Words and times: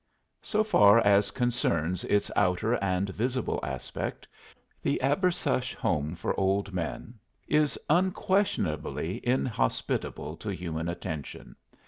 So 0.41 0.63
far 0.63 0.97
as 0.97 1.29
concerns 1.29 2.05
its 2.05 2.31
outer 2.35 2.73
and 2.83 3.07
visible 3.11 3.59
aspect, 3.61 4.27
the 4.81 4.99
Abersush 5.03 5.75
Home 5.75 6.15
for 6.15 6.33
Old 6.39 6.73
Men 6.73 7.19
is 7.47 7.77
unquestionably 7.87 9.21
inhospitable 9.23 10.37
to 10.37 10.49
human 10.49 10.89
attention. 10.89 11.55